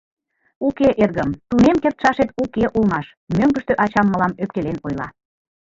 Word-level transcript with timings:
—Уке, 0.67 0.87
эргым, 1.03 1.29
тунем 1.49 1.77
кертшашет 1.83 2.29
уке 2.43 2.65
улмаш,— 2.77 3.05
мӧҥгыштӧ 3.35 3.73
ачам 3.83 4.07
мылам 4.11 4.33
ӧпкелен 4.43 4.77
ойла. 4.87 5.07